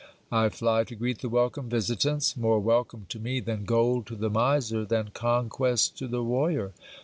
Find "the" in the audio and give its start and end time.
1.19-1.29, 4.15-4.31, 6.07-6.23